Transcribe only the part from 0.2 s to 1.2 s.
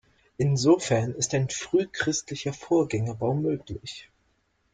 Insofern